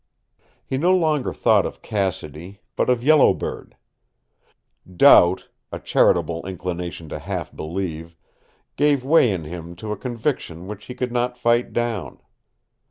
He 0.65 0.79
no 0.79 0.95
longer 0.97 1.31
thought 1.31 1.63
of 1.63 1.83
Cassidy, 1.83 2.61
but 2.75 2.89
of 2.89 3.03
Yellow 3.03 3.35
Bird. 3.35 3.77
Doubt 4.97 5.49
a 5.71 5.77
charitable 5.77 6.43
inclination 6.47 7.07
to 7.09 7.19
half 7.19 7.55
believe 7.55 8.17
gave 8.77 9.05
way 9.05 9.29
in 9.31 9.43
him 9.43 9.75
to 9.75 9.91
a 9.91 9.95
conviction 9.97 10.65
which 10.65 10.85
he 10.85 10.95
could 10.95 11.11
not 11.11 11.37
fight 11.37 11.71
down. 11.71 12.17